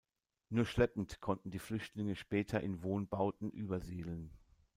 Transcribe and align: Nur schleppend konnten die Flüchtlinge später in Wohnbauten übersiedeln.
Nur 0.49 0.65
schleppend 0.65 1.19
konnten 1.21 1.51
die 1.51 1.59
Flüchtlinge 1.59 2.15
später 2.15 2.59
in 2.61 2.81
Wohnbauten 2.81 3.51
übersiedeln. 3.51 4.31